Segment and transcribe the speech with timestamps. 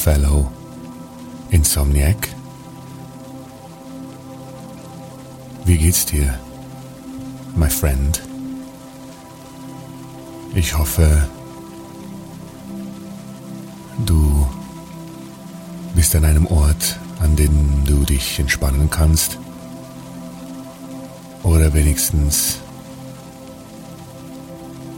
[0.00, 0.50] fellow
[1.50, 2.30] Insomniac.
[5.66, 6.38] Wie geht's dir,
[7.54, 8.22] my friend?
[10.54, 11.28] Ich hoffe,
[14.06, 14.48] du
[15.94, 19.38] bist an einem Ort, an dem du dich entspannen kannst.
[21.42, 22.60] Oder wenigstens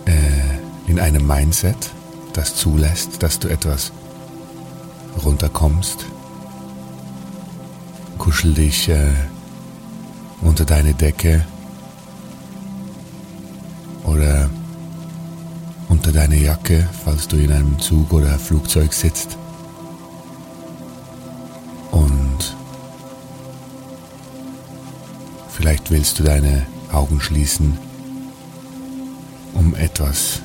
[0.05, 1.90] äh, in einem Mindset,
[2.34, 3.90] das zulässt, dass du etwas
[5.24, 6.06] runterkommst.
[8.18, 9.11] Kuschel dich äh,
[10.40, 11.45] unter deine Decke
[14.05, 14.51] oder
[15.89, 19.36] unter deine Jacke, falls du in einem Zug oder Flugzeug sitzt.
[21.90, 22.56] Und
[25.51, 27.78] vielleicht willst du deine Augen schließen,
[29.55, 30.40] um etwas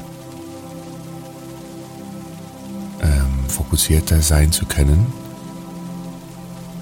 [3.47, 5.08] fokussierter sein zu können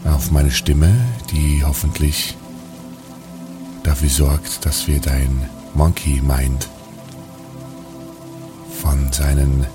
[0.06, 0.94] auf meine Stimme,
[1.32, 2.38] die hoffentlich
[3.84, 6.70] dafür sorgt, dass wir dein Monkey Mind
[8.82, 9.66] von seinen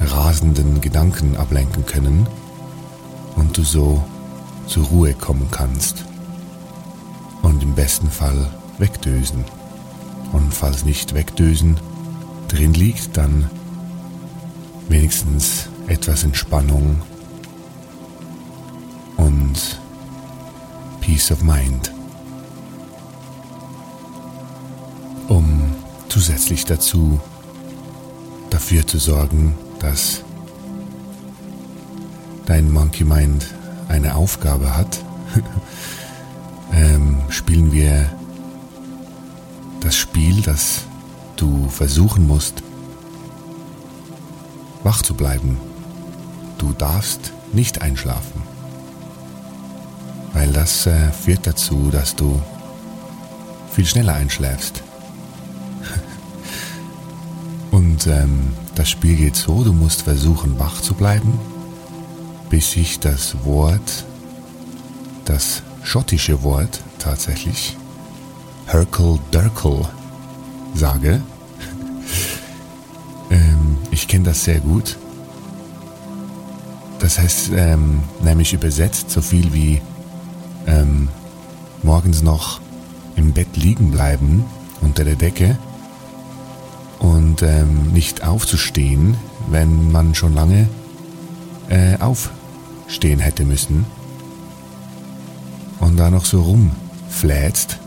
[0.00, 2.26] rasenden Gedanken ablenken können
[3.36, 4.02] und du so
[4.66, 6.04] zur Ruhe kommen kannst
[7.42, 9.44] und im besten Fall wegdösen.
[10.32, 11.76] Und falls nicht wegdösen
[12.48, 13.50] drin liegt, dann
[14.88, 17.02] wenigstens etwas Entspannung
[19.16, 19.80] und
[21.00, 21.92] Peace of Mind.
[25.28, 25.74] Um
[26.08, 27.20] zusätzlich dazu
[28.50, 30.22] dafür zu sorgen, dass
[32.46, 33.46] dein Monkey Mind
[33.88, 35.04] eine Aufgabe hat,
[36.72, 38.10] ähm, spielen wir
[39.80, 40.82] das Spiel, das
[41.36, 42.62] du versuchen musst,
[44.82, 45.58] wach zu bleiben.
[46.60, 48.42] Du darfst nicht einschlafen,
[50.34, 52.38] weil das äh, führt dazu, dass du
[53.72, 54.82] viel schneller einschläfst.
[57.70, 61.40] Und ähm, das Spiel geht so, du musst versuchen wach zu bleiben,
[62.50, 64.04] bis ich das Wort,
[65.24, 67.78] das schottische Wort tatsächlich,
[68.66, 69.80] Herkel Durkel,
[70.74, 71.22] sage.
[73.30, 74.98] ähm, ich kenne das sehr gut.
[77.10, 79.82] Das heißt ähm, nämlich übersetzt so viel wie
[80.68, 81.08] ähm,
[81.82, 82.60] morgens noch
[83.16, 84.44] im Bett liegen bleiben
[84.80, 85.58] unter der Decke
[87.00, 89.16] und ähm, nicht aufzustehen,
[89.48, 90.68] wenn man schon lange
[91.68, 93.86] äh, aufstehen hätte müssen
[95.80, 97.80] und da noch so rumfläzt.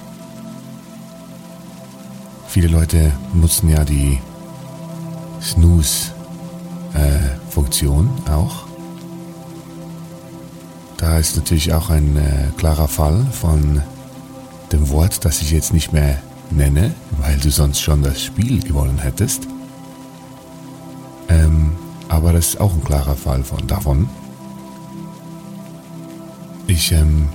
[2.49, 4.19] Viele Leute nutzen ja die
[5.39, 8.72] Snooze-Funktion äh, auch.
[11.03, 13.81] Da ist natürlich auch ein äh, klarer Fall von
[14.71, 16.17] dem Wort, das ich jetzt nicht mehr
[16.49, 19.45] nenne, weil du sonst schon das Spiel gewonnen hättest.
[21.27, 21.73] Ähm,
[22.07, 24.07] aber das ist auch ein klarer Fall von davon.
[26.67, 27.27] Ich ähm,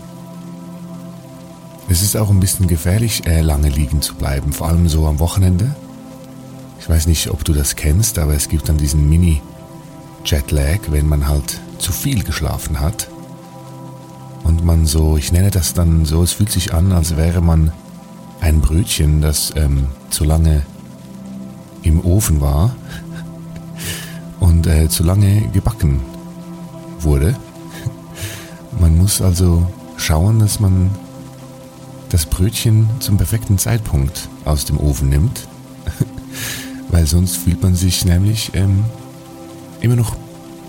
[1.91, 5.19] es ist auch ein bisschen gefährlich, äh, lange liegen zu bleiben, vor allem so am
[5.19, 5.77] Wochenende.
[6.81, 11.29] Ich weiß nicht, ob du das kennst, aber es gibt dann diesen Mini-Jetlag, wenn man
[11.29, 13.09] halt zu viel geschlafen hat.
[14.59, 17.71] Und man so, ich nenne das dann so, es fühlt sich an, als wäre man
[18.41, 20.63] ein Brötchen, das ähm, zu lange
[21.83, 22.75] im Ofen war
[24.41, 26.01] und äh, zu lange gebacken
[26.99, 27.37] wurde.
[28.81, 29.65] Man muss also
[29.97, 30.91] schauen, dass man
[32.09, 35.47] das Brötchen zum perfekten Zeitpunkt aus dem Ofen nimmt,
[36.91, 38.83] weil sonst fühlt man sich nämlich ähm,
[39.81, 40.17] immer noch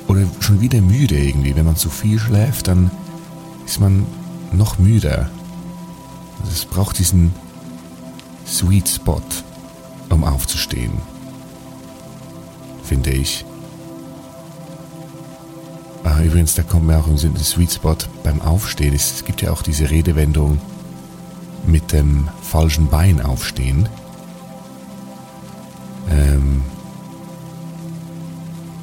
[0.08, 1.56] oder schon wieder müde irgendwie.
[1.56, 2.92] Wenn man zu viel schläft, dann
[3.70, 4.04] ist man
[4.52, 5.30] noch müder.
[6.40, 7.36] Also es braucht diesen
[8.48, 9.22] Sweet Spot,
[10.10, 10.94] um aufzustehen,
[12.84, 13.46] finde ich.
[16.04, 18.96] Ah, übrigens, da kommt mir auch im Sinn, der Sweet Spot beim Aufstehen.
[18.96, 20.60] Es gibt ja auch diese Redewendung
[21.68, 23.88] mit dem falschen Bein aufstehen.
[26.10, 26.64] Ähm,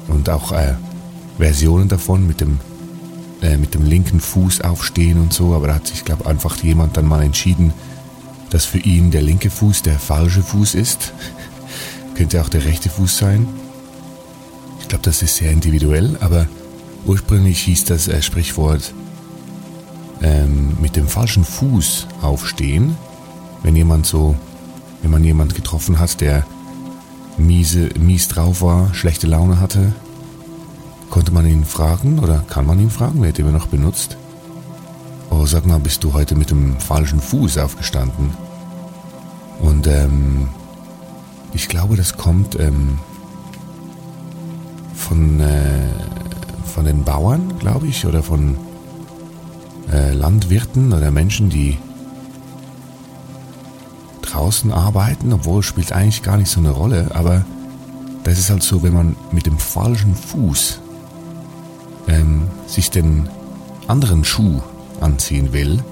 [0.07, 0.75] und auch äh,
[1.37, 2.61] Versionen davon mit dem,
[3.41, 6.57] äh, mit dem linken Fuß aufstehen und so, aber da hat sich, glaube ich, einfach
[6.63, 7.73] jemand dann mal entschieden,
[8.49, 11.13] dass für ihn der linke Fuß der falsche Fuß ist.
[12.15, 13.47] Könnte auch der rechte Fuß sein.
[14.79, 16.47] Ich glaube, das ist sehr individuell, aber
[17.05, 18.93] ursprünglich hieß das äh, Sprichwort
[20.21, 22.97] ähm, mit dem falschen Fuß aufstehen,
[23.63, 24.35] wenn jemand so,
[25.01, 26.45] wenn man jemand getroffen hat, der
[27.37, 29.93] miese, mies drauf war, schlechte Laune hatte,
[31.09, 34.17] konnte man ihn fragen oder kann man ihn fragen, wer hat immer noch benutzt?
[35.29, 38.31] Oh, sag mal, bist du heute mit dem falschen Fuß aufgestanden?
[39.59, 40.47] Und ähm,
[41.53, 42.99] ich glaube, das kommt ähm,
[44.95, 45.89] von, äh,
[46.65, 48.57] von den Bauern, glaube ich, oder von
[49.91, 51.77] äh, Landwirten oder Menschen, die
[54.21, 57.45] draußen arbeiten, obwohl spielt eigentlich gar nicht so eine Rolle, aber
[58.23, 60.81] das ist halt so, wenn man mit dem falschen Fuß
[62.07, 63.29] ähm, sich den
[63.87, 64.61] anderen Schuh
[64.99, 65.83] anziehen will,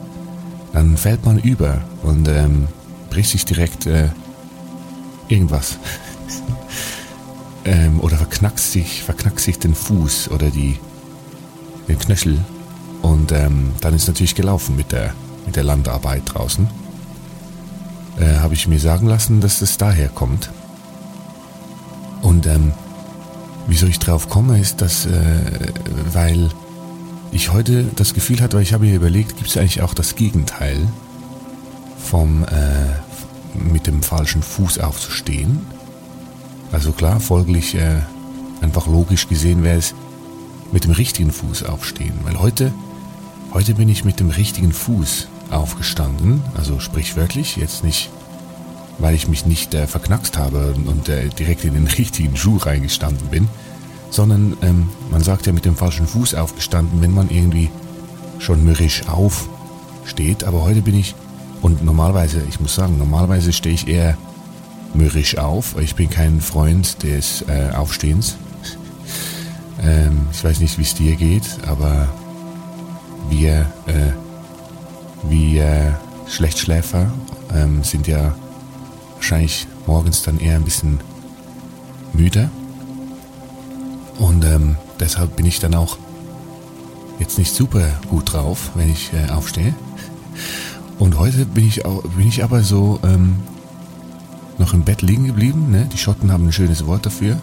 [0.74, 2.68] dann fällt man über und ähm,
[3.10, 4.10] bricht sich direkt äh,
[5.28, 5.78] irgendwas.
[7.66, 10.78] ähm, oder verknackst sich, verknackst sich den Fuß oder die,
[11.88, 12.40] den Knöchel.
[13.02, 15.14] Und ähm, dann ist natürlich gelaufen mit der,
[15.46, 16.68] mit der Landarbeit draußen.
[18.20, 20.50] Äh, Habe ich mir sagen lassen, dass es daher kommt.
[22.22, 22.74] Und ähm,
[23.68, 25.12] wieso ich drauf komme, ist, dass, äh,
[26.14, 26.50] weil
[27.32, 30.16] ich heute das Gefühl hatte, weil ich habe mir überlegt, gibt es eigentlich auch das
[30.16, 30.88] Gegenteil
[31.98, 35.62] vom äh, mit dem falschen Fuß aufzustehen?
[36.72, 38.02] Also klar, folglich äh,
[38.62, 39.94] einfach logisch gesehen wäre es
[40.72, 42.74] mit dem richtigen Fuß aufstehen, weil heute
[43.54, 48.10] heute bin ich mit dem richtigen Fuß aufgestanden, also sprichwörtlich, jetzt nicht
[49.00, 53.28] weil ich mich nicht äh, verknackst habe und äh, direkt in den richtigen Schuh reingestanden
[53.30, 53.48] bin,
[54.10, 57.70] sondern ähm, man sagt ja mit dem falschen Fuß aufgestanden, wenn man irgendwie
[58.40, 60.44] schon mürrisch aufsteht.
[60.44, 61.16] Aber heute bin ich,
[61.62, 64.18] und normalerweise, ich muss sagen, normalerweise stehe ich eher
[64.94, 65.76] mürrisch auf.
[65.80, 68.38] Ich bin kein Freund des äh, Aufstehens.
[69.84, 72.08] ähm, ich weiß nicht, wie es dir geht, aber
[73.30, 74.12] wir, äh,
[75.30, 77.12] wir Schlechtschläfer
[77.54, 78.36] ähm, sind ja
[79.16, 81.00] wahrscheinlich morgens dann eher ein bisschen
[82.14, 82.50] müde
[84.20, 85.98] und ähm, deshalb bin ich dann auch
[87.20, 89.74] jetzt nicht super gut drauf, wenn ich äh, aufstehe.
[91.00, 93.38] Und heute bin ich, auch, bin ich aber so ähm,
[94.58, 95.72] noch im Bett liegen geblieben.
[95.72, 95.90] Ne?
[95.92, 97.38] Die Schotten haben ein schönes Wort dafür.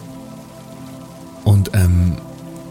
[1.43, 2.13] Und ähm,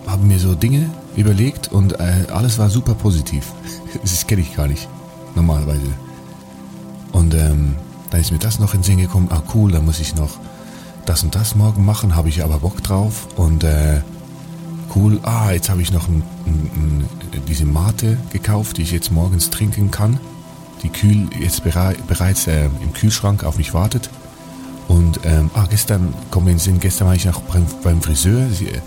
[0.07, 3.47] habe mir so Dinge überlegt und äh, alles war super positiv.
[4.01, 4.89] Das kenne ich gar nicht,
[5.35, 5.93] normalerweise.
[7.13, 7.77] Und ähm,
[8.13, 9.29] dann ist mir das noch in den Sinn gekommen.
[9.31, 10.39] Ah cool, da muss ich noch
[11.07, 13.27] das und das morgen machen, habe ich aber Bock drauf.
[13.37, 14.03] Und äh,
[14.95, 19.11] cool, ah, jetzt habe ich noch ein, ein, ein, diese Mate gekauft, die ich jetzt
[19.11, 20.21] morgens trinken kann,
[20.83, 24.11] die kühl jetzt berei bereits äh, im Kühlschrank auf mich wartet.
[24.89, 28.03] Und ähm, ah, gestern, kommt mir in den Sinn, gestern war ich noch beim, beim
[28.03, 28.81] Friseur, äh,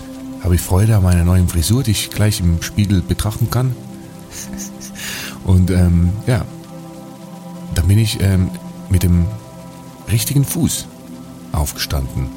[0.44, 3.76] habe ich Freude an meiner neuen Frisur, die ich gleich im Spiegel betrachten kann.
[5.46, 6.46] und ähm, ja,
[7.74, 8.52] dann bin ich ähm,
[8.90, 9.26] mit dem
[10.12, 10.88] richtigen Fuß
[11.52, 12.30] aufgestanden.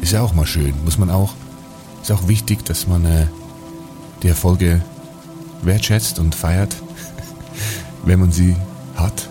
[0.00, 1.34] Ist ja auch mal schön, muss man auch,
[2.02, 3.26] ist auch wichtig, dass man äh,
[4.22, 4.82] die Erfolge
[5.62, 6.76] wertschätzt und feiert,
[8.04, 8.56] wenn man sie
[8.94, 9.28] hat.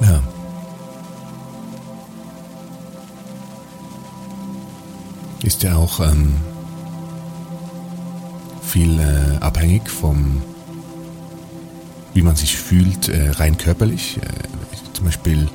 [0.00, 0.22] Ja.
[5.42, 6.34] Ist ja auch ähm,
[8.62, 10.42] viel äh, abhängig vom,
[12.14, 14.18] wie man sich fühlt, äh, rein körperlich.
[14.18, 15.48] Äh, zum Beispiel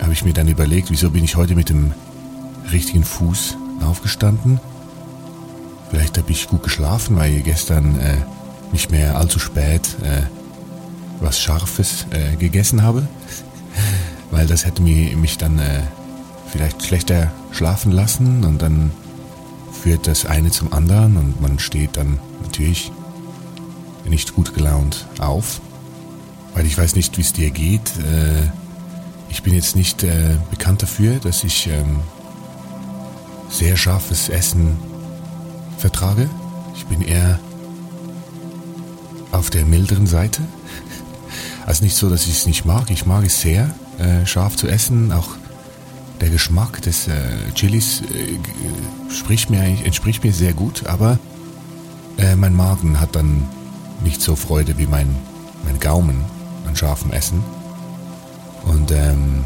[0.00, 1.92] habe ich mir dann überlegt, wieso bin ich heute mit dem
[2.72, 4.60] richtigen Fuß aufgestanden.
[5.90, 8.16] Vielleicht habe ich gut geschlafen, weil ich gestern äh,
[8.72, 10.22] nicht mehr allzu spät äh,
[11.20, 13.06] was Scharfes äh, gegessen habe.
[14.30, 15.82] weil das hätte mich, mich dann äh,
[16.50, 18.92] vielleicht schlechter schlafen lassen und dann
[19.72, 22.92] führt das eine zum anderen und man steht dann natürlich
[24.08, 25.60] nicht gut gelaunt auf,
[26.54, 27.90] weil ich weiß nicht, wie es dir geht.
[27.98, 28.48] Äh,
[29.28, 32.00] ich bin jetzt nicht äh, bekannt dafür, dass ich ähm,
[33.48, 34.76] sehr scharfes Essen
[35.78, 36.28] vertrage.
[36.74, 37.38] Ich bin eher
[39.32, 40.42] auf der milderen Seite.
[41.66, 42.90] Also nicht so, dass ich es nicht mag.
[42.90, 45.12] Ich mag es sehr, äh, scharf zu essen.
[45.12, 45.28] Auch
[46.20, 47.06] der Geschmack des
[47.54, 48.02] Chilis
[49.50, 51.18] mir, entspricht mir sehr gut, aber
[52.36, 53.46] mein Magen hat dann
[54.02, 55.14] nicht so Freude wie mein,
[55.64, 56.24] mein Gaumen
[56.66, 57.42] an scharfem Essen.
[58.64, 59.44] Und ähm,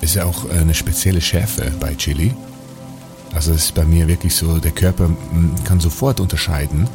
[0.00, 2.34] ist ja auch eine spezielle Schärfe bei Chili.
[3.34, 5.10] Also es ist bei mir wirklich so, der Körper
[5.64, 6.88] kann sofort unterscheiden.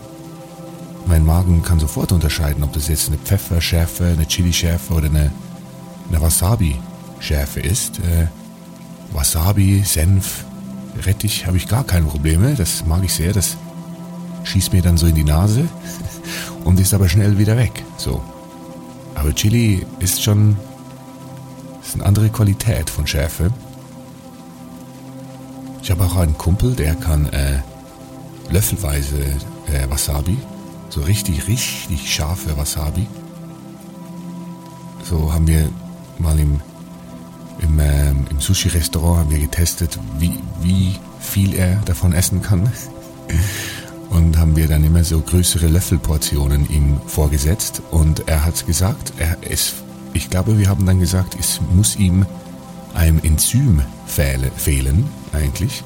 [1.05, 5.31] Mein Magen kann sofort unterscheiden, ob das jetzt eine Pfefferschärfe, eine Chili-Schärfe oder eine,
[6.09, 7.99] eine Wasabi-Schärfe ist.
[7.99, 8.27] Äh,
[9.11, 10.45] Wasabi, Senf,
[11.05, 12.53] Rettich habe ich gar keine Probleme.
[12.55, 13.33] Das mag ich sehr.
[13.33, 13.57] Das
[14.43, 15.67] schießt mir dann so in die Nase
[16.65, 17.83] und ist aber schnell wieder weg.
[17.97, 18.21] So.
[19.15, 20.57] Aber Chili ist schon
[21.89, 23.51] ist eine andere Qualität von Schärfe.
[25.81, 27.61] Ich habe auch einen Kumpel, der kann äh,
[28.51, 29.19] löffelweise
[29.73, 30.37] äh, Wasabi,
[30.89, 33.07] so richtig, richtig scharfe Wasabi.
[35.03, 35.67] So haben wir
[36.19, 36.61] mal im,
[37.61, 42.71] im, äh, im Sushi-Restaurant getestet, wie, wie viel er davon essen kann.
[44.19, 47.81] Und haben wir dann immer so größere Löffelportionen ihm vorgesetzt.
[47.89, 49.75] Und er hat gesagt, er, es,
[50.13, 52.25] ich glaube, wir haben dann gesagt, es muss ihm
[52.93, 55.83] ein Enzym fehlen, eigentlich,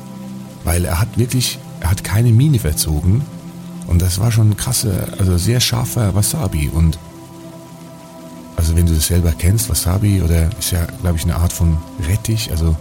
[0.64, 3.22] weil er hat wirklich, er hat keine Mine verzogen.
[3.86, 6.72] Und das war schon krasse, also sehr scharfer Wasabi.
[6.74, 6.98] Und
[8.56, 11.78] also wenn du das selber kennst, Wasabi oder ist ja, glaube ich, eine Art von
[12.10, 12.76] Rettich, also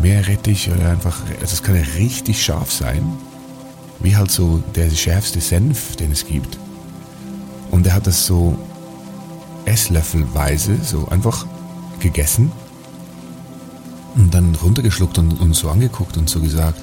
[0.00, 3.18] Meerrettich oder einfach, also es kann ja richtig scharf sein,
[4.00, 6.58] wie halt so der schärfste Senf, den es gibt.
[7.70, 8.56] Und er hat das so
[9.64, 11.46] Esslöffelweise so einfach
[12.00, 12.52] gegessen
[14.14, 16.80] und dann runtergeschluckt und uns so angeguckt und so gesagt,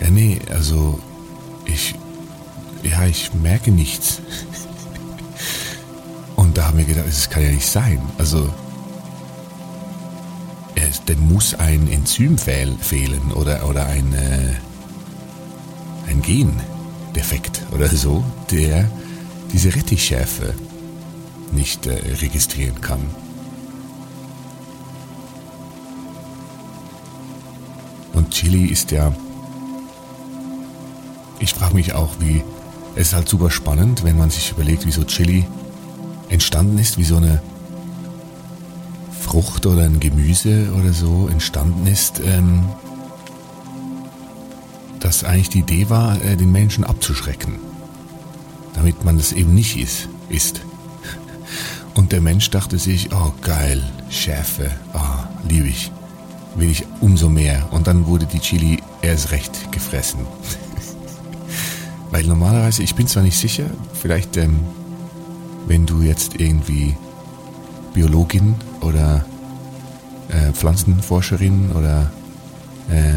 [0.00, 0.98] ja nee, also
[1.64, 1.94] ich,
[2.82, 4.20] ja, ich merke nichts.
[6.36, 8.00] und da haben wir gedacht, das kann ja nicht sein.
[8.18, 8.52] Also,
[10.74, 14.54] es, denn muss ein Enzym fehlen oder, oder ein, äh,
[16.12, 18.88] ein Gendefekt oder so, der
[19.52, 20.54] diese Rettichschärfe
[21.52, 23.00] nicht äh, registrieren kann.
[28.12, 29.12] Und Chili ist ja.
[31.40, 32.42] Ich frage mich auch, wie.
[32.94, 35.46] Es ist halt super spannend, wenn man sich überlegt, wieso Chili
[36.28, 37.40] entstanden ist, wie so eine
[39.18, 42.64] Frucht oder ein Gemüse oder so entstanden ist, ähm,
[45.02, 47.54] dass eigentlich die Idee war, äh, den Menschen abzuschrecken,
[48.74, 50.08] damit man das eben nicht ist.
[50.28, 50.62] ist.
[51.94, 55.92] Und der Mensch dachte sich, oh geil, Schärfe, ah, oh, liebe ich
[56.54, 57.68] will ich umso mehr.
[57.70, 60.20] Und dann wurde die Chili erst recht gefressen.
[62.10, 64.60] Weil normalerweise, ich bin zwar nicht sicher, vielleicht ähm,
[65.66, 66.96] wenn du jetzt irgendwie
[67.94, 69.24] Biologin oder
[70.28, 72.10] äh, Pflanzenforscherin oder
[72.90, 73.14] äh,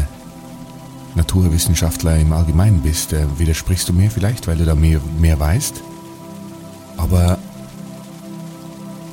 [1.16, 5.82] Naturwissenschaftler im Allgemeinen bist, äh, widersprichst du mir vielleicht, weil du da mehr, mehr weißt.
[6.96, 7.38] Aber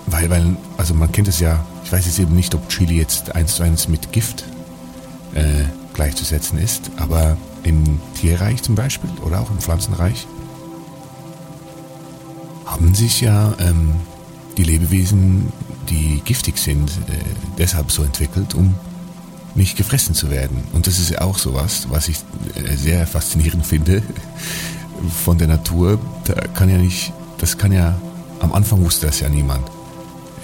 [0.07, 3.35] weil, weil, also man kennt es ja ich weiß jetzt eben nicht, ob Chili jetzt
[3.35, 4.45] eins zu eins mit Gift
[5.33, 10.27] äh, gleichzusetzen ist, aber im Tierreich zum Beispiel oder auch im Pflanzenreich
[12.65, 13.95] haben sich ja ähm,
[14.57, 15.51] die Lebewesen,
[15.89, 17.19] die giftig sind, äh,
[17.57, 18.73] deshalb so entwickelt, um
[19.55, 20.63] nicht gefressen zu werden.
[20.73, 22.17] Und das ist ja auch sowas, was ich
[22.55, 24.01] äh, sehr faszinierend finde
[25.23, 25.99] von der Natur.
[26.25, 27.95] Da kann ja nicht, das kann ja,
[28.39, 29.67] am Anfang wusste das ja niemand.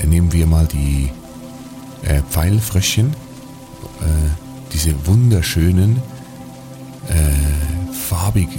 [0.01, 1.09] Äh, nehmen wir mal die
[2.03, 3.07] äh, Pfeilfröschchen,
[4.01, 4.05] äh,
[4.73, 6.01] diese wunderschönen,
[7.07, 8.49] äh, farbig,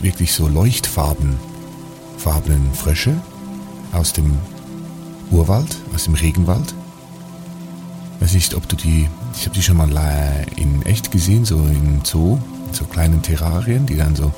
[0.00, 1.36] wirklich so leuchtfarben,
[2.18, 3.16] farbenen Frösche
[3.92, 4.38] aus dem
[5.30, 6.74] Urwald, aus dem Regenwald.
[8.20, 12.00] Weiß nicht, ob du die, ich habe die schon mal in echt gesehen, so im
[12.04, 14.32] Zoo, in so kleinen Terrarien, die dann so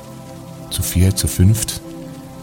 [0.69, 1.81] zu vier, zu fünft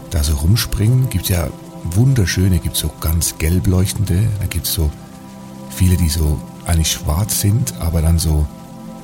[0.09, 1.09] da so rumspringen.
[1.09, 1.47] Gibt ja
[1.83, 4.89] wunderschöne, gibt so ganz gelb leuchtende, da gibt es so
[5.69, 8.47] viele, die so eigentlich schwarz sind, aber dann so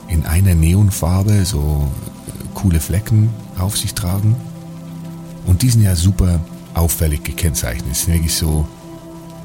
[0.07, 1.87] in einer Neonfarbe so
[2.27, 4.35] äh, coole Flecken auf sich tragen.
[5.45, 6.39] Und die sind ja super
[6.73, 7.95] auffällig gekennzeichnet.
[7.95, 8.67] Sind wirklich so,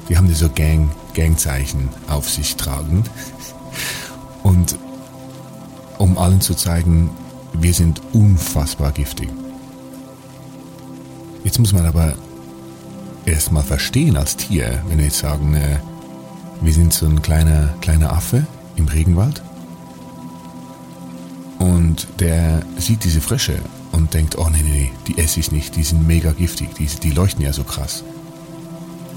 [0.07, 3.03] die haben so Gang, Gangzeichen auf sich tragen.
[4.43, 4.77] Und
[5.97, 7.09] um allen zu zeigen,
[7.53, 9.29] wir sind unfassbar giftig.
[11.43, 12.13] Jetzt muss man aber
[13.25, 15.79] erstmal verstehen als Tier, wenn wir jetzt sagen, äh,
[16.61, 18.45] wir sind so ein kleiner, kleiner Affe
[18.75, 19.41] im Regenwald
[21.59, 23.59] und der sieht diese Frösche
[23.91, 26.85] und denkt, oh nee, nee, nee, die esse ich nicht, die sind mega giftig, die,
[26.85, 28.03] die leuchten ja so krass.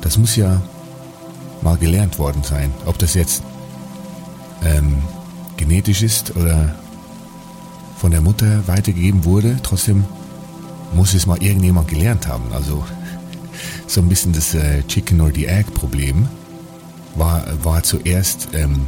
[0.01, 0.61] Das muss ja
[1.63, 2.73] mal gelernt worden sein.
[2.87, 3.43] Ob das jetzt
[4.65, 4.97] ähm,
[5.57, 6.75] genetisch ist oder
[7.99, 10.05] von der Mutter weitergegeben wurde, trotzdem
[10.95, 12.53] muss es mal irgendjemand gelernt haben.
[12.53, 12.85] Also
[13.87, 16.29] so ein bisschen das äh, Chicken or the Egg Problem
[17.15, 18.87] war, war zuerst ähm,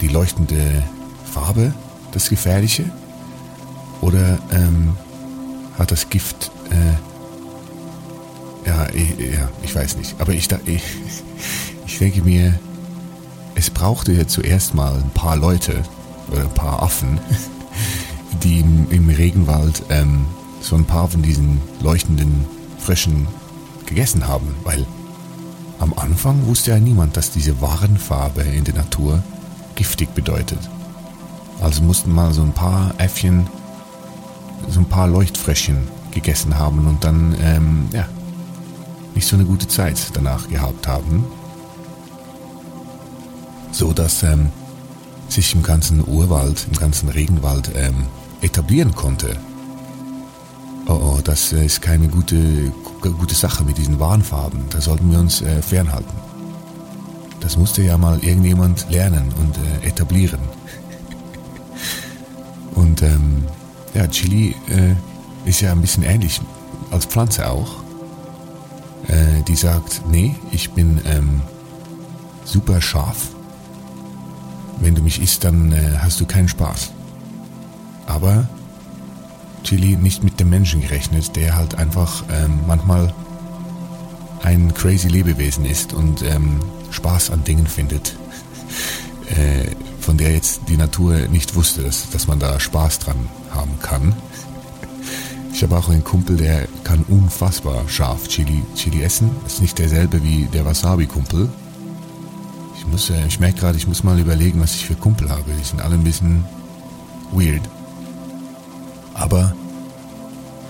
[0.00, 0.82] die leuchtende
[1.24, 1.74] Farbe
[2.12, 2.84] das Gefährliche
[4.00, 4.96] oder ähm,
[5.78, 6.94] hat das Gift äh,
[8.66, 10.14] ja, ich, ja, ich weiß nicht.
[10.18, 10.82] Aber ich, ich,
[11.86, 12.58] ich denke mir,
[13.54, 15.82] es brauchte ja zuerst mal ein paar Leute
[16.30, 17.18] oder ein paar Affen,
[18.42, 20.26] die im, im Regenwald ähm,
[20.60, 22.46] so ein paar von diesen leuchtenden
[22.78, 23.28] Fröschen
[23.86, 24.86] gegessen haben, weil
[25.78, 29.22] am Anfang wusste ja niemand, dass diese Warnfarbe in der Natur
[29.74, 30.58] giftig bedeutet.
[31.60, 33.46] Also mussten mal so ein paar Äffchen,
[34.68, 38.06] so ein paar Leuchtfröschchen gegessen haben und dann, ähm, ja,
[39.14, 41.24] nicht so eine gute Zeit danach gehabt haben.
[43.74, 44.50] So dass ähm,
[45.28, 48.06] sich im ganzen Urwald, im ganzen Regenwald ähm,
[48.40, 49.36] etablieren konnte.
[50.86, 54.66] Oh, oh, das ist keine gute, gute Sache mit diesen Warnfarben.
[54.70, 56.14] Da sollten wir uns äh, fernhalten.
[57.40, 60.40] Das musste ja mal irgendjemand lernen und äh, etablieren.
[62.76, 63.44] und ähm,
[63.94, 66.40] ja, Chili äh, ist ja ein bisschen ähnlich
[66.90, 67.84] als Pflanze auch
[69.08, 71.42] äh, die sagt, nee, ich bin ähm,
[72.44, 73.33] super scharf.
[74.80, 76.92] Wenn du mich isst, dann äh, hast du keinen Spaß.
[78.06, 78.48] Aber
[79.62, 83.12] Chili nicht mit dem Menschen gerechnet, der halt einfach ähm, manchmal
[84.42, 86.60] ein crazy Lebewesen ist und ähm,
[86.90, 88.14] Spaß an Dingen findet,
[89.30, 93.16] äh, von der jetzt die Natur nicht wusste, dass, dass man da Spaß dran
[93.52, 94.14] haben kann.
[95.54, 99.30] Ich habe auch einen Kumpel, der kann unfassbar scharf Chili, Chili essen.
[99.46, 101.48] Ist nicht derselbe wie der Wasabi-Kumpel.
[102.84, 105.42] Ich muss, äh, ich merke gerade, ich muss mal überlegen, was ich für Kumpel habe.
[105.58, 106.44] Die sind alle ein bisschen
[107.32, 107.62] weird.
[109.14, 109.54] Aber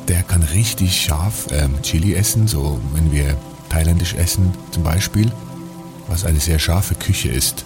[0.09, 3.37] der kann richtig scharf ähm, Chili essen, so wenn wir
[3.71, 5.33] thailändisch essen zum Beispiel,
[6.09, 7.65] was eine sehr scharfe Küche ist,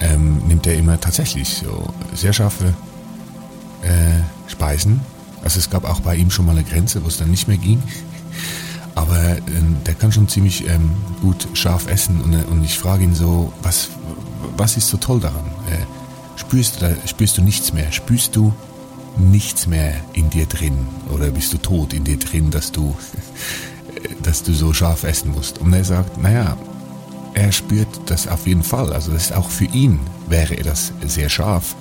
[0.00, 2.74] ähm, nimmt er immer tatsächlich so sehr scharfe
[3.82, 5.00] äh, Speisen
[5.42, 7.56] also es gab auch bei ihm schon mal eine Grenze, wo es dann nicht mehr
[7.56, 7.82] ging.
[9.00, 9.40] Aber äh,
[9.86, 10.90] der kann schon ziemlich ähm,
[11.22, 13.88] gut scharf essen und, äh, und ich frage ihn so, was,
[14.58, 15.46] was ist so toll daran?
[15.70, 17.90] Äh, spürst, du, spürst du nichts mehr?
[17.92, 18.52] Spürst du
[19.16, 20.86] nichts mehr in dir drin?
[21.14, 22.94] Oder bist du tot in dir drin, dass du,
[24.22, 25.60] dass du so scharf essen musst?
[25.60, 26.58] Und er sagt, naja,
[27.32, 28.92] er spürt das auf jeden Fall.
[28.92, 31.74] Also das ist auch für ihn wäre das sehr scharf.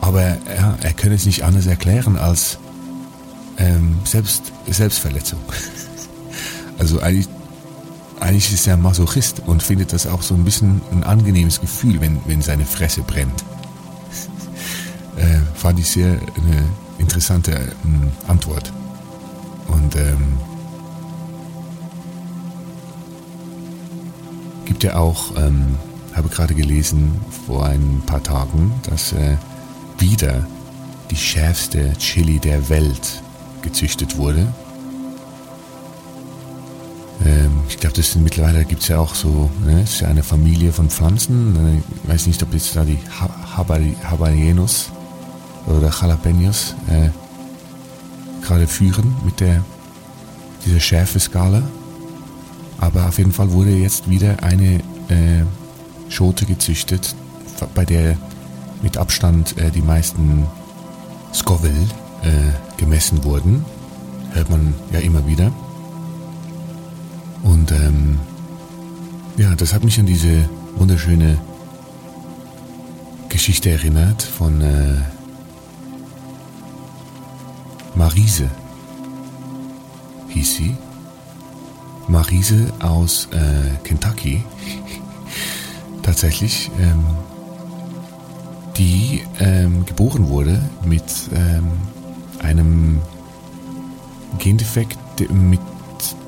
[0.00, 2.58] Aber ja, er könne es nicht anders erklären als
[3.58, 5.38] ähm, Selbst, Selbstverletzung.
[6.82, 7.28] Also eigentlich,
[8.18, 12.18] eigentlich ist er Masochist und findet das auch so ein bisschen ein angenehmes Gefühl, wenn,
[12.26, 13.44] wenn seine Fresse brennt.
[15.16, 16.64] äh, fand ich sehr eine
[16.98, 17.52] interessante
[17.84, 18.72] ähm, Antwort.
[19.68, 20.40] Und ähm,
[24.64, 25.76] gibt ja auch, ähm,
[26.16, 29.36] habe gerade gelesen vor ein paar Tagen, dass äh,
[29.98, 30.48] wieder
[31.12, 33.22] die schärfste Chili der Welt
[33.62, 34.52] gezüchtet wurde.
[37.24, 40.22] Ähm, ich glaube, das sind mittlerweile gibt es ja auch so, ne, ist ja eine
[40.22, 41.82] Familie von Pflanzen.
[42.02, 42.98] Ich weiß nicht, ob jetzt da die
[43.54, 44.90] Habaneros
[45.66, 47.10] oder Jalapenos äh,
[48.44, 49.64] gerade führen mit der
[50.64, 51.62] dieser Schärfeskala.
[52.78, 54.76] Aber auf jeden Fall wurde jetzt wieder eine
[55.08, 55.44] äh,
[56.08, 57.14] Schote gezüchtet,
[57.74, 58.16] bei der
[58.82, 60.46] mit Abstand äh, die meisten
[61.32, 61.86] Scoville
[62.22, 63.64] äh, gemessen wurden.
[64.32, 65.52] Hört man ja immer wieder.
[67.42, 68.20] Und ähm,
[69.36, 71.38] ja, das hat mich an diese wunderschöne
[73.28, 74.98] Geschichte erinnert von äh,
[77.94, 78.50] Marise.
[80.28, 80.76] hieß sie.
[82.08, 84.44] Marise aus äh, Kentucky.
[86.02, 86.70] Tatsächlich.
[86.80, 87.04] Ähm,
[88.76, 91.70] die ähm, geboren wurde mit ähm,
[92.40, 93.00] einem
[94.38, 94.98] Gendefekt,
[95.30, 95.60] mit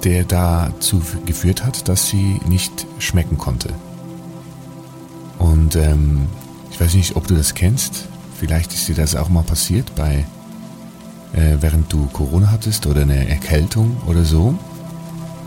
[0.02, 3.70] der dazu geführt hat, dass sie nicht schmecken konnte.
[5.38, 6.26] Und ähm,
[6.70, 8.06] ich weiß nicht, ob du das kennst.
[8.38, 10.24] Vielleicht ist dir das auch mal passiert bei,
[11.32, 14.58] äh, während du Corona hattest oder eine Erkältung oder so,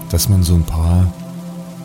[0.10, 1.12] dass man so ein paar,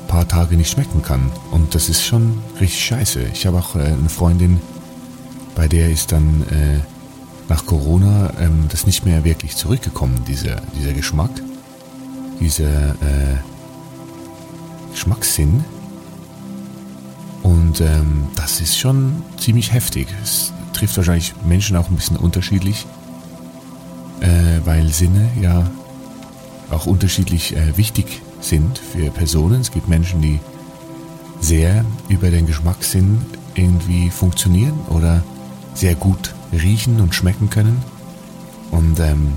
[0.08, 1.30] paar Tage nicht schmecken kann.
[1.50, 3.20] Und das ist schon richtig scheiße.
[3.34, 4.60] Ich habe auch äh, eine Freundin,
[5.54, 6.80] bei der ist dann äh,
[7.48, 11.30] nach Corona ähm, das nicht mehr wirklich zurückgekommen, dieser, dieser Geschmack,
[12.42, 13.36] dieser äh,
[14.90, 15.64] Geschmackssinn.
[17.42, 20.08] Und ähm, das ist schon ziemlich heftig.
[20.22, 22.86] Es trifft wahrscheinlich Menschen auch ein bisschen unterschiedlich,
[24.20, 25.70] äh, weil Sinne ja
[26.70, 29.60] auch unterschiedlich äh, wichtig sind für Personen.
[29.60, 30.40] Es gibt Menschen, die
[31.40, 33.18] sehr über den Geschmackssinn
[33.54, 35.22] irgendwie funktionieren oder
[35.74, 37.82] sehr gut riechen und schmecken können.
[38.70, 39.32] Und ähm,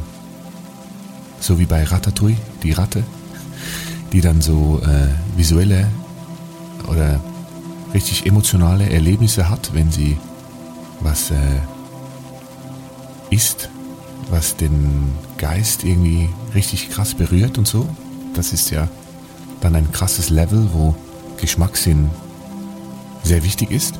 [1.39, 3.03] so wie bei Ratatouille, die Ratte,
[4.11, 5.87] die dann so äh, visuelle
[6.87, 7.19] oder
[7.93, 10.17] richtig emotionale Erlebnisse hat, wenn sie
[11.01, 11.35] was äh,
[13.29, 13.69] isst,
[14.29, 17.87] was den Geist irgendwie richtig krass berührt und so.
[18.33, 18.87] Das ist ja
[19.61, 20.95] dann ein krasses Level, wo
[21.39, 22.09] Geschmackssinn
[23.23, 23.99] sehr wichtig ist.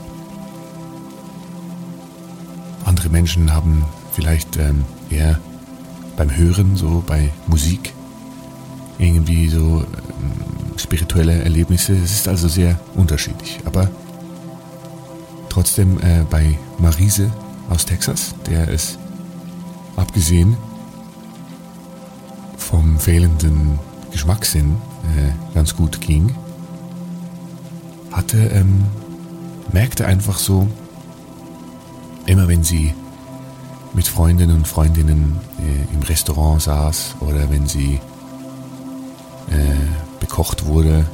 [2.86, 5.40] Andere Menschen haben vielleicht ähm, eher
[6.18, 7.94] beim Hören, so bei Musik,
[8.98, 11.94] irgendwie so ähm, spirituelle Erlebnisse.
[11.94, 13.60] Es ist also sehr unterschiedlich.
[13.66, 13.90] Aber
[15.50, 17.32] trotzdem äh, bei Marise
[17.70, 18.98] aus Texas, der es
[19.96, 20.58] abgesehen
[22.58, 23.80] vom fehlenden
[24.12, 24.76] Geschmackssinn
[25.18, 26.36] äh, ganz gut ging,
[28.12, 28.86] hatte, ähm,
[29.72, 30.68] merkte einfach so,
[32.26, 32.94] immer wenn sie
[33.96, 38.02] mit Freundinnen und Freundinnen äh, im Restaurant saß oder wenn sie
[39.50, 41.06] äh, bekocht wurde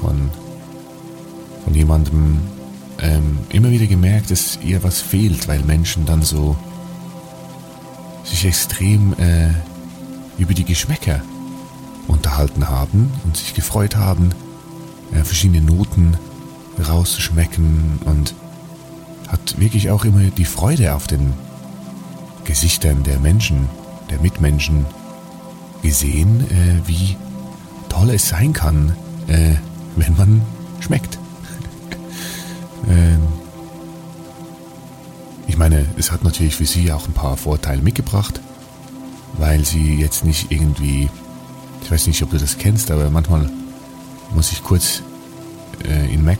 [0.00, 0.30] von,
[1.64, 2.38] von jemandem,
[3.00, 6.56] ähm, immer wieder gemerkt, dass ihr was fehlt, weil Menschen dann so
[8.24, 9.48] sich extrem äh,
[10.38, 11.20] über die Geschmäcker
[12.06, 14.30] unterhalten haben und sich gefreut haben,
[15.12, 16.16] äh, verschiedene Noten
[16.88, 18.34] rauszuschmecken und
[19.26, 21.32] hat wirklich auch immer die Freude auf den
[22.44, 23.68] Gesichtern der Menschen,
[24.10, 24.86] der Mitmenschen
[25.82, 27.16] gesehen, äh, wie
[27.88, 28.94] toll es sein kann,
[29.28, 29.54] äh,
[29.96, 30.42] wenn man
[30.80, 31.18] schmeckt.
[32.88, 33.20] ähm,
[35.46, 38.40] ich meine, es hat natürlich für sie auch ein paar Vorteile mitgebracht,
[39.38, 41.08] weil sie jetzt nicht irgendwie,
[41.82, 43.50] ich weiß nicht, ob du das kennst, aber manchmal
[44.34, 45.02] muss ich kurz
[45.84, 46.38] äh, in Mac,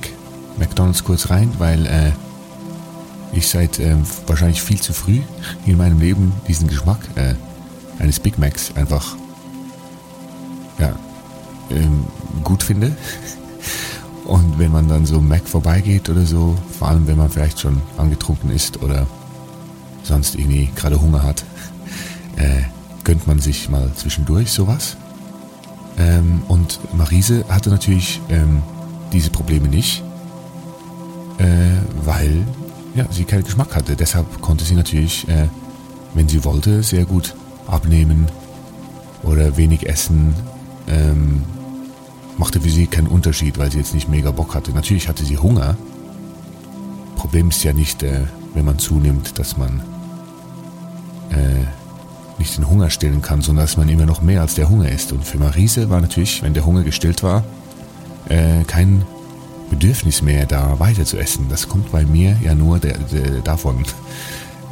[0.59, 2.13] McDonald's kurz rein, weil äh,
[3.33, 5.21] ich seit äh, wahrscheinlich viel zu früh
[5.67, 7.35] in meinem Leben diesen Geschmack äh,
[7.99, 9.17] eines Big Macs einfach
[10.79, 10.95] ja,
[11.71, 12.05] ähm,
[12.43, 12.97] gut finde.
[14.25, 17.83] Und wenn man dann so Mac vorbeigeht oder so, vor allem wenn man vielleicht schon
[17.97, 19.07] angetrunken ist oder
[20.05, 21.45] sonst irgendwie gerade Hunger hat,
[22.37, 22.63] äh,
[23.05, 24.97] gönnt man sich mal zwischendurch sowas.
[25.99, 28.63] Ähm, und Marise hatte natürlich ähm,
[29.13, 30.03] diese Probleme nicht,
[31.39, 31.47] äh,
[32.05, 32.45] weil
[32.95, 33.97] ja, sie keinen Geschmack hatte.
[33.97, 35.49] Deshalb konnte sie natürlich, äh,
[36.15, 37.35] wenn sie wollte, sehr gut
[37.67, 38.27] abnehmen
[39.23, 40.35] oder wenig essen.
[40.89, 41.43] Ähm,
[42.37, 44.73] machte für sie keinen Unterschied, weil sie jetzt nicht mega Bock hatte.
[44.73, 45.77] Natürlich hatte sie Hunger.
[47.17, 48.23] Problem ist ja nicht, äh,
[48.55, 49.83] wenn man zunimmt, dass man
[51.31, 51.67] äh,
[52.39, 55.13] nicht den Hunger stillen kann, sondern dass man immer noch mehr als der Hunger ist.
[55.13, 57.45] Und für Marise war natürlich, wenn der Hunger gestillt war,
[58.29, 59.05] äh, kein
[59.71, 61.47] Bedürfnis mehr, da weiter zu essen.
[61.49, 63.85] Das kommt bei mir ja nur der, der, davon,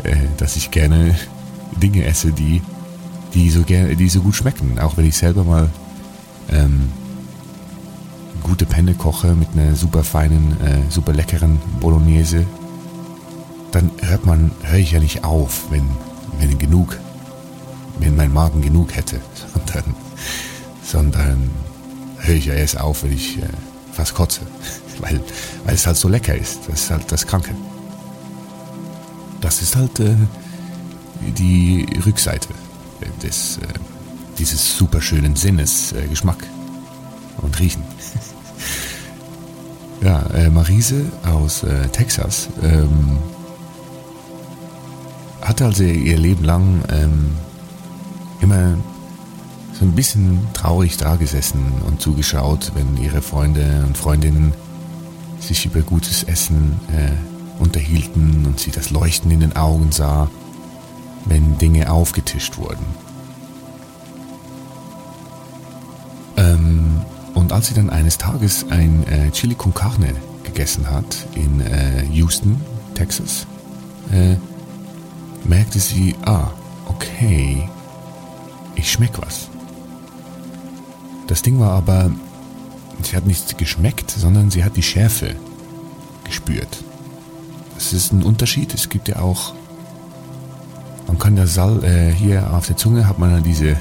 [0.03, 1.15] äh, dass ich gerne
[1.81, 2.61] Dinge esse, die,
[3.33, 4.79] die, so gerne, die so gut schmecken.
[4.79, 5.71] Auch wenn ich selber mal
[6.51, 6.91] ähm,
[8.43, 12.45] gute Penne koche mit einer super feinen, äh, super leckeren Bolognese,
[13.71, 15.89] dann hört man, höre ich ja nicht auf, wenn,
[16.41, 16.99] wenn genug,
[18.01, 19.21] wenn mein Magen genug hätte,
[19.55, 19.95] sondern,
[20.83, 21.51] sondern
[22.19, 23.47] höre ich ja erst auf, wenn ich äh,
[23.93, 24.41] fast kotze
[25.01, 25.21] weil,
[25.65, 26.61] weil es halt so lecker ist.
[26.69, 27.55] Das ist halt das Kranke.
[29.41, 30.17] Das ist halt äh,
[31.21, 32.49] die Rückseite
[33.23, 33.61] des, äh,
[34.39, 36.45] dieses superschönen Sinnes, äh, Geschmack
[37.39, 37.83] und Riechen.
[40.01, 43.19] ja, äh, Marise aus äh, Texas ähm,
[45.41, 47.31] hatte also ihr Leben lang ähm,
[48.41, 48.77] immer
[49.73, 54.53] so ein bisschen traurig da gesessen und zugeschaut, wenn ihre Freunde und Freundinnen
[55.49, 60.31] sich über gutes Essen äh, unterhielten und sie das Leuchten in den Augen sah,
[61.25, 62.85] wenn Dinge aufgetischt wurden.
[66.37, 67.01] Ähm,
[67.35, 72.05] und als sie dann eines Tages ein äh, Chili con Carne gegessen hat in äh,
[72.13, 72.61] Houston,
[72.95, 73.47] Texas,
[74.13, 74.37] äh,
[75.45, 76.51] merkte sie, ah,
[76.87, 77.69] okay,
[78.75, 79.49] ich schmeck was.
[81.27, 82.11] Das Ding war aber,
[83.07, 85.35] sie hat nichts geschmeckt, sondern sie hat die Schärfe
[86.25, 86.85] gespürt.
[87.75, 88.75] Das ist ein Unterschied.
[88.75, 89.55] Es gibt ja auch,
[91.07, 93.77] man kann ja Sal, äh, hier auf der Zunge hat man ja diese,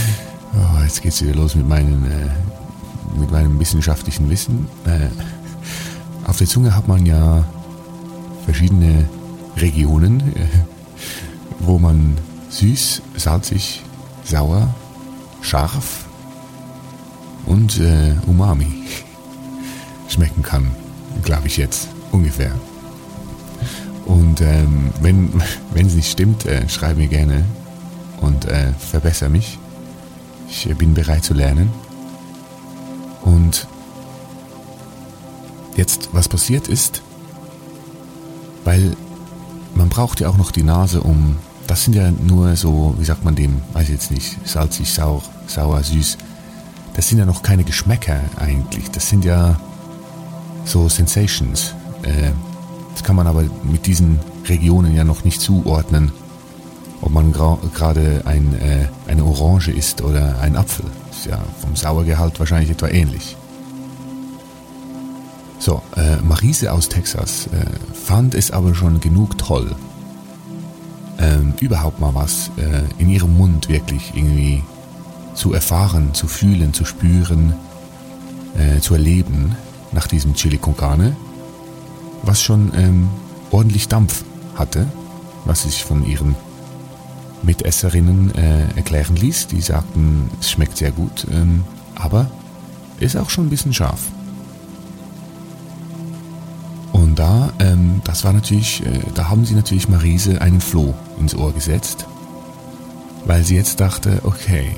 [0.54, 4.66] oh, jetzt geht's wieder los mit meinen, äh, mit meinem wissenschaftlichen Wissen.
[4.84, 5.08] Äh,
[6.28, 7.44] auf der Zunge hat man ja
[8.44, 9.08] verschiedene
[9.56, 10.22] Regionen,
[11.60, 12.16] wo man
[12.50, 13.82] süß, salzig,
[14.24, 14.74] sauer,
[15.42, 16.01] scharf
[17.46, 18.66] und äh, Umami
[20.08, 20.70] schmecken kann,
[21.22, 22.52] glaube ich jetzt ungefähr.
[24.04, 25.32] Und ähm, wenn
[25.72, 27.44] wenn es nicht stimmt, äh, schreib mir gerne
[28.20, 29.58] und äh, verbessere mich.
[30.48, 31.70] Ich äh, bin bereit zu lernen.
[33.22, 33.66] Und
[35.76, 37.02] jetzt, was passiert ist,
[38.64, 38.96] weil
[39.74, 41.36] man braucht ja auch noch die Nase, um.
[41.66, 45.82] Das sind ja nur so, wie sagt man dem, weiß jetzt nicht, salzig, sauer, sauer,
[45.82, 46.18] süß.
[46.94, 48.90] Das sind ja noch keine Geschmäcker eigentlich.
[48.90, 49.58] Das sind ja
[50.64, 51.74] so Sensations.
[52.02, 52.30] Äh,
[52.92, 56.12] das kann man aber mit diesen Regionen ja noch nicht zuordnen,
[57.00, 60.86] ob man gerade ein, äh, eine Orange isst oder ein Apfel.
[61.10, 63.36] Ist ja vom Sauergehalt wahrscheinlich etwa ähnlich.
[65.58, 69.76] So, äh, Marise aus Texas äh, fand es aber schon genug toll,
[71.20, 74.64] ähm, überhaupt mal was äh, in ihrem Mund wirklich irgendwie
[75.34, 77.54] zu erfahren, zu fühlen, zu spüren,
[78.56, 79.56] äh, zu erleben
[79.92, 81.16] nach diesem Chili con Carne,
[82.22, 83.08] was schon ähm,
[83.50, 84.86] ordentlich Dampf hatte,
[85.44, 86.34] was sich von ihren
[87.42, 89.48] Mitesserinnen äh, erklären ließ.
[89.48, 91.64] Die sagten, es schmeckt sehr gut, ähm,
[91.94, 92.30] aber
[93.00, 94.00] ist auch schon ein bisschen scharf.
[96.92, 101.34] Und da, ähm, das war natürlich, äh, da haben sie natürlich Marise einen Floh ins
[101.34, 102.06] Ohr gesetzt,
[103.24, 104.76] weil sie jetzt dachte, okay,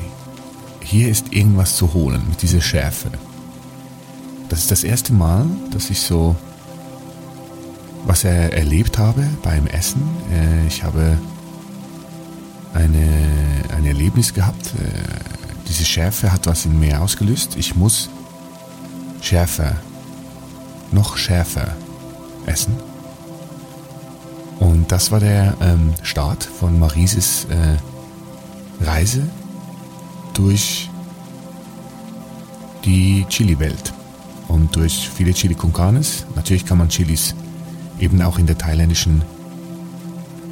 [0.84, 3.10] hier ist irgendwas zu holen mit dieser Schärfe.
[4.48, 6.36] Das ist das erste Mal, dass ich so
[8.06, 10.02] was er erlebt habe beim Essen.
[10.30, 11.18] Äh, ich habe
[12.74, 13.08] eine,
[13.76, 14.66] ein Erlebnis gehabt.
[14.66, 17.56] Äh, diese Schärfe hat was in mir ausgelöst.
[17.56, 18.10] Ich muss
[19.22, 19.76] schärfer,
[20.92, 21.74] noch schärfer
[22.46, 22.76] essen.
[24.60, 29.22] Und das war der ähm, Start von Marises äh, Reise
[30.34, 30.90] durch
[32.84, 33.92] die Chili-Welt
[34.48, 36.26] und durch viele Chili con Carnes.
[36.34, 37.34] Natürlich kann man Chilis
[37.98, 39.22] eben auch in der thailändischen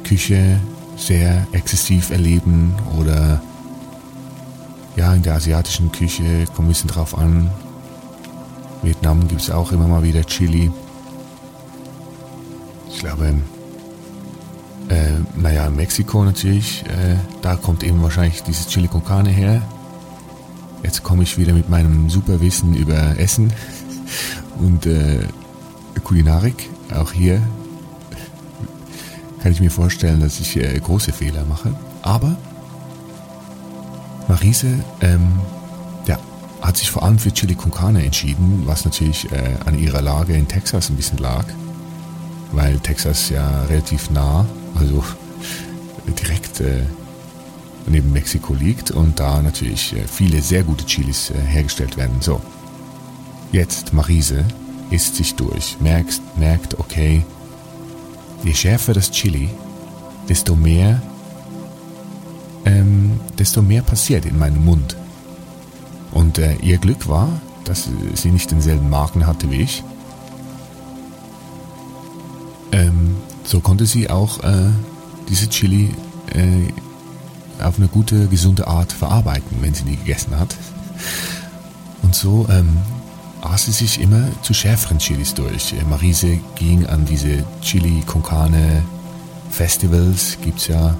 [0.03, 0.59] Küche
[0.97, 3.41] sehr exzessiv erleben oder
[4.95, 7.49] ja, in der asiatischen Küche kommt ein bisschen drauf an.
[8.83, 10.71] Vietnam gibt es auch immer mal wieder Chili.
[12.89, 13.33] Ich glaube,
[14.89, 19.61] äh, naja, Mexiko natürlich, äh, da kommt eben wahrscheinlich dieses Chili con Carne her.
[20.83, 23.53] Jetzt komme ich wieder mit meinem Superwissen über Essen
[24.59, 25.19] und äh,
[26.03, 26.69] Kulinarik.
[26.93, 27.41] Auch hier
[29.41, 31.73] kann ich mir vorstellen, dass ich äh, große Fehler mache.
[32.01, 32.35] Aber
[34.27, 34.67] Marise
[35.01, 35.39] ähm,
[36.05, 36.17] ja,
[36.61, 40.33] hat sich vor allem für Chili con Carne entschieden, was natürlich äh, an ihrer Lage
[40.33, 41.45] in Texas ein bisschen lag,
[42.51, 45.03] weil Texas ja relativ nah, also
[46.19, 46.83] direkt äh,
[47.87, 52.17] neben Mexiko liegt und da natürlich äh, viele sehr gute Chilis äh, hergestellt werden.
[52.21, 52.41] So,
[53.51, 54.45] jetzt Marise
[54.89, 57.25] isst sich durch, merkt, merkt, okay,
[58.43, 59.49] je schärfer das Chili,
[60.29, 61.01] desto mehr,
[62.65, 64.95] ähm, desto mehr passiert in meinem Mund.
[66.11, 67.27] Und äh, ihr Glück war,
[67.63, 69.83] dass sie nicht denselben Marken hatte wie ich.
[72.71, 74.69] Ähm, so konnte sie auch äh,
[75.29, 75.91] diese Chili
[76.33, 76.71] äh,
[77.61, 80.55] auf eine gute, gesunde Art verarbeiten, wenn sie die gegessen hat.
[82.01, 82.77] Und so ähm,
[83.41, 85.73] aß sie sich immer zu schärferen Chilis durch.
[85.73, 88.83] Äh, Marise ging an diese Chili con Carne
[89.49, 90.95] Festivals, gibt es ja,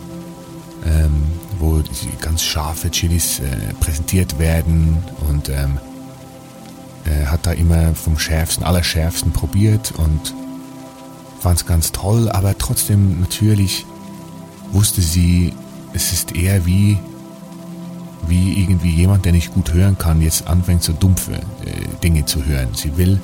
[0.86, 1.24] ähm,
[1.60, 1.82] wo
[2.22, 5.78] ganz scharfe Chilis äh, präsentiert werden und ähm,
[7.06, 10.34] äh, hat da immer vom schärfsten, allerschärfsten probiert und
[11.40, 13.86] fand es ganz toll, aber trotzdem natürlich
[14.72, 15.54] wusste sie,
[15.94, 16.98] es ist eher wie
[18.28, 21.40] wie irgendwie jemand, der nicht gut hören kann, jetzt anfängt so dumpfe äh,
[22.02, 22.70] Dinge zu hören.
[22.74, 23.20] Sie will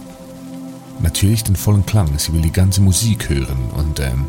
[1.02, 4.26] natürlich den vollen Klang, sie will die ganze Musik hören und ähm,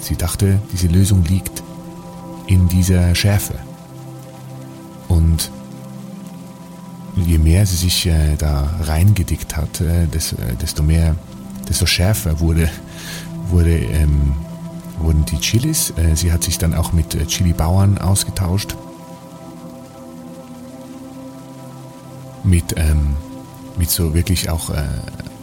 [0.00, 1.62] sie dachte, diese Lösung liegt
[2.46, 3.54] in dieser Schärfe.
[5.08, 5.50] Und
[7.16, 11.16] je mehr sie sich äh, da reingedickt hat, äh, des, äh, desto mehr,
[11.68, 12.68] desto schärfer wurde,
[13.50, 14.34] wurde, ähm,
[15.02, 15.92] wurden die Chilis.
[15.96, 18.76] Äh, sie hat sich dann auch mit äh, Chili-Bauern ausgetauscht.
[22.44, 23.16] Mit, ähm,
[23.78, 24.82] mit so wirklich auch äh,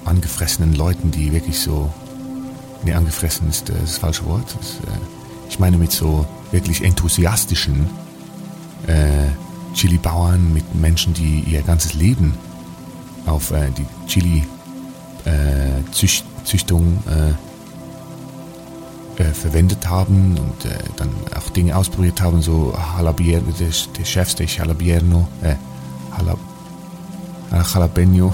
[0.06, 1.92] angefressenen Leuten, die wirklich so.
[2.84, 4.56] Ne, angefressen ist das falsche Wort.
[4.58, 4.78] Das,
[5.50, 7.90] ich meine mit so wirklich enthusiastischen
[9.74, 12.34] Chili-Bauern, mit Menschen, die ihr ganzes Leben
[13.26, 17.34] auf äh, die Chili-Züchtung äh,
[19.20, 24.58] äh, verwendet haben und äh, dann auch Dinge ausprobiert haben, so Jalapierno, der, der Chefsteak
[24.58, 25.56] Jalapierno, äh,
[26.18, 26.40] Jalap,
[27.52, 28.34] Jalapeno,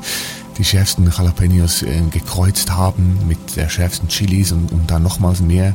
[0.58, 5.74] die schärfsten Jalapenos äh, gekreuzt haben mit der schärfsten Chilis und um dann nochmals mehr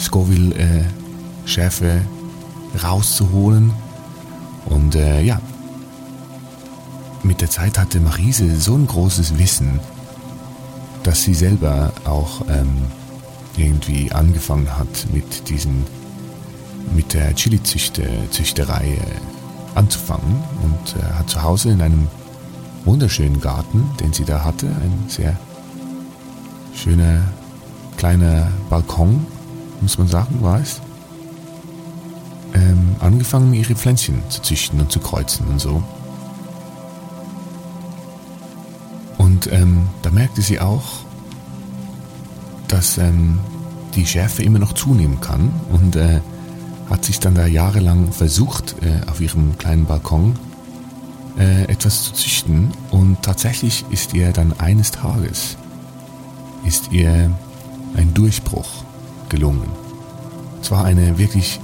[0.00, 2.02] Scoville-Schärfe
[2.82, 3.72] rauszuholen.
[4.66, 5.40] Und äh, ja,
[7.22, 9.78] mit der Zeit hatte Marise so ein großes Wissen,
[11.04, 12.86] dass sie selber auch ähm,
[13.56, 15.84] irgendwie angefangen hat mit diesen,
[16.94, 22.08] mit der Chili-Züchterei äh, anzufangen und äh, hat zu Hause in einem
[22.84, 25.36] wunderschönen Garten, den sie da hatte, ein sehr
[26.74, 27.22] schöner
[27.96, 29.26] kleiner Balkon,
[29.80, 30.80] muss man sagen, war es,
[32.54, 35.82] ähm, angefangen, ihre Pflänzchen zu züchten und zu kreuzen und so.
[39.18, 41.03] Und ähm, da merkte sie auch,
[42.74, 43.38] dass ähm,
[43.94, 46.20] die Schärfe immer noch zunehmen kann und äh,
[46.90, 50.36] hat sich dann da jahrelang versucht, äh, auf ihrem kleinen Balkon
[51.38, 55.56] äh, etwas zu züchten und tatsächlich ist ihr dann eines Tages
[56.66, 57.30] ist ihr
[57.96, 58.84] ein Durchbruch
[59.28, 59.68] gelungen.
[60.60, 61.60] Es war eine wirklich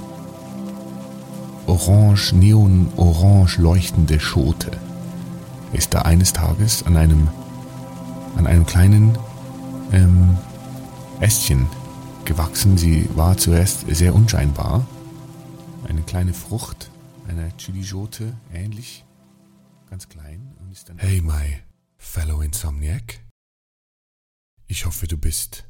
[1.67, 4.71] orange, neon-orange leuchtende Schote
[5.73, 7.27] ist da eines Tages an einem,
[8.37, 9.17] an einem kleinen
[9.91, 10.37] ähm,
[11.21, 11.67] Ästchen
[12.25, 12.77] gewachsen.
[12.77, 14.87] Sie war zuerst sehr unscheinbar.
[15.87, 16.89] Eine kleine Frucht
[17.27, 19.05] einer Chilischote ähnlich,
[19.89, 20.55] ganz klein.
[20.59, 21.61] Und ist dann hey, my
[21.97, 23.23] fellow Insomniac.
[24.67, 25.69] Ich hoffe, du bist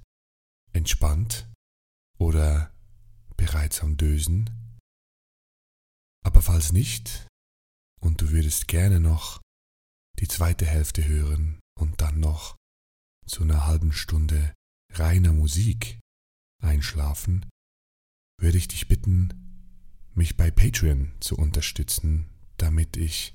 [0.74, 1.50] entspannt
[2.18, 2.72] oder
[3.36, 4.50] bereits am Dösen.
[6.24, 7.28] Aber falls nicht,
[8.00, 9.42] und du würdest gerne noch
[10.20, 12.56] die zweite Hälfte hören und dann noch
[13.26, 14.54] zu einer halben Stunde
[14.93, 15.99] reiner Musik
[16.62, 17.45] einschlafen,
[18.39, 19.34] würde ich dich bitten,
[20.13, 23.34] mich bei Patreon zu unterstützen, damit ich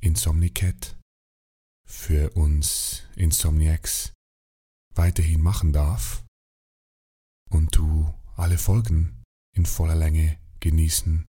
[0.00, 0.98] Insomnicat
[1.88, 4.12] für uns Insomniacs
[4.94, 6.24] weiterhin machen darf
[7.50, 9.22] und du alle Folgen
[9.54, 11.26] in voller Länge genießen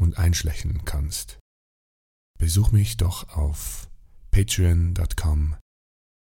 [0.00, 1.38] und einschlächern kannst.
[2.38, 3.90] Besuch mich doch auf
[4.30, 5.56] patreon.com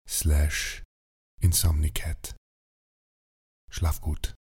[0.08, 0.85] slash
[1.40, 2.36] insomnicat.
[3.70, 4.35] Schlaf gut.